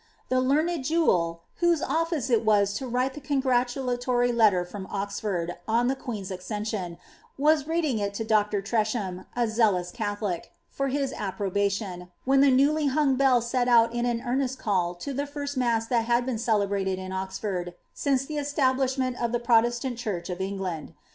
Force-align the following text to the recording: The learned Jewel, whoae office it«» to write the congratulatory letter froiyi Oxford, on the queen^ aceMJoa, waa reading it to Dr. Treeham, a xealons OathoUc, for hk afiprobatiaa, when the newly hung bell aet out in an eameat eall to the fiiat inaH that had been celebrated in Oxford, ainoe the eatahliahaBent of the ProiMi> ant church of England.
The 0.29 0.41
learned 0.41 0.83
Jewel, 0.83 1.43
whoae 1.61 1.87
office 1.87 2.31
it«» 2.31 2.43
to 2.77 2.87
write 2.87 3.13
the 3.13 3.21
congratulatory 3.21 4.31
letter 4.31 4.65
froiyi 4.65 4.87
Oxford, 4.89 5.57
on 5.67 5.89
the 5.89 5.95
queen^ 5.95 6.21
aceMJoa, 6.21 6.97
waa 7.37 7.57
reading 7.67 7.99
it 7.99 8.15
to 8.15 8.23
Dr. 8.23 8.63
Treeham, 8.63 9.27
a 9.35 9.43
xealons 9.43 9.93
OathoUc, 9.93 10.45
for 10.71 10.89
hk 10.89 11.13
afiprobatiaa, 11.13 12.09
when 12.25 12.41
the 12.41 12.49
newly 12.49 12.87
hung 12.87 13.15
bell 13.15 13.41
aet 13.53 13.67
out 13.67 13.93
in 13.93 14.07
an 14.07 14.21
eameat 14.21 14.57
eall 14.57 14.97
to 14.97 15.13
the 15.13 15.25
fiiat 15.25 15.55
inaH 15.55 15.87
that 15.89 16.05
had 16.05 16.25
been 16.25 16.39
celebrated 16.39 16.97
in 16.97 17.11
Oxford, 17.11 17.75
ainoe 17.95 18.25
the 18.27 18.37
eatahliahaBent 18.37 19.21
of 19.23 19.31
the 19.31 19.39
ProiMi> 19.39 19.85
ant 19.85 19.97
church 19.99 20.31
of 20.31 20.41
England. 20.41 20.95